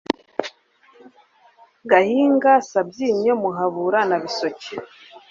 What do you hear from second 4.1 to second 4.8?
Bisoke